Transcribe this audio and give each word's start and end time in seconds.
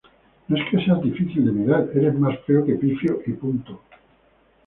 No 0.47 0.55
es 0.59 0.63
que 0.71 0.79
seas 0.83 0.99
difícil 1.03 1.45
de 1.47 1.51
mirar, 1.51 1.85
eres 1.99 2.17
más 2.19 2.39
feo 2.47 2.65
que 2.65 2.73
Pifio 2.81 3.21
y 3.27 3.33
punto 3.33 3.79